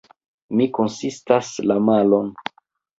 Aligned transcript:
Mi 0.61 0.67
konstatas 0.79 1.55
la 1.69 1.81
malon. 1.93 2.37